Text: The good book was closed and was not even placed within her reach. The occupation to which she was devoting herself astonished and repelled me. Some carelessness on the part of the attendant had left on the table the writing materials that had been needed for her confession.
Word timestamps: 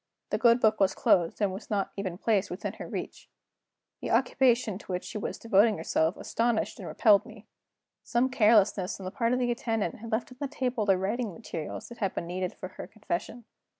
The 0.31 0.39
good 0.39 0.59
book 0.59 0.79
was 0.79 0.95
closed 0.95 1.39
and 1.41 1.53
was 1.53 1.69
not 1.69 1.91
even 1.95 2.17
placed 2.17 2.49
within 2.49 2.73
her 2.79 2.87
reach. 2.87 3.29
The 4.01 4.09
occupation 4.09 4.79
to 4.79 4.91
which 4.91 5.03
she 5.03 5.19
was 5.19 5.37
devoting 5.37 5.77
herself 5.77 6.17
astonished 6.17 6.79
and 6.79 6.87
repelled 6.87 7.23
me. 7.23 7.45
Some 8.01 8.27
carelessness 8.31 8.99
on 8.99 9.03
the 9.05 9.11
part 9.11 9.31
of 9.31 9.37
the 9.37 9.51
attendant 9.51 9.99
had 9.99 10.11
left 10.11 10.31
on 10.31 10.39
the 10.41 10.47
table 10.47 10.87
the 10.87 10.97
writing 10.97 11.31
materials 11.31 11.87
that 11.89 11.99
had 11.99 12.15
been 12.15 12.25
needed 12.25 12.55
for 12.55 12.69
her 12.69 12.87
confession. 12.87 13.45